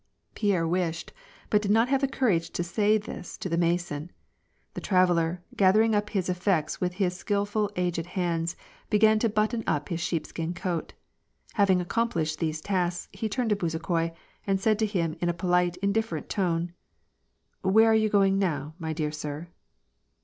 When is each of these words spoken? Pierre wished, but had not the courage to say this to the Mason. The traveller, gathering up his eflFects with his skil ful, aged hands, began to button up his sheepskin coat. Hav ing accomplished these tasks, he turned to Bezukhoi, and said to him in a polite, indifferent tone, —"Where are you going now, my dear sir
Pierre 0.33 0.67
wished, 0.67 1.13
but 1.51 1.61
had 1.61 1.71
not 1.71 2.01
the 2.01 2.07
courage 2.07 2.49
to 2.53 2.63
say 2.63 2.97
this 2.97 3.37
to 3.37 3.47
the 3.47 3.55
Mason. 3.55 4.11
The 4.73 4.81
traveller, 4.81 5.43
gathering 5.55 5.93
up 5.93 6.09
his 6.09 6.27
eflFects 6.27 6.81
with 6.81 6.93
his 6.93 7.15
skil 7.15 7.45
ful, 7.45 7.69
aged 7.75 8.07
hands, 8.07 8.55
began 8.89 9.19
to 9.19 9.29
button 9.29 9.63
up 9.67 9.89
his 9.89 9.99
sheepskin 9.99 10.55
coat. 10.55 10.93
Hav 11.53 11.69
ing 11.69 11.81
accomplished 11.81 12.39
these 12.39 12.61
tasks, 12.61 13.09
he 13.11 13.29
turned 13.29 13.51
to 13.51 13.55
Bezukhoi, 13.55 14.15
and 14.47 14.59
said 14.59 14.79
to 14.79 14.87
him 14.87 15.15
in 15.21 15.29
a 15.29 15.35
polite, 15.35 15.77
indifferent 15.83 16.29
tone, 16.29 16.73
—"Where 17.61 17.91
are 17.91 17.93
you 17.93 18.09
going 18.09 18.39
now, 18.39 18.73
my 18.79 18.93
dear 18.93 19.11
sir 19.11 19.49